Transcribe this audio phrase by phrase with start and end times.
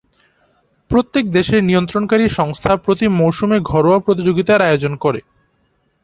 [0.91, 5.19] প্রত্যেক দেশের নিয়ন্ত্রণকারী সংস্থা প্রতি মৌসুমে ঘরোয়া প্রতিযোগিতার আয়োজন করে।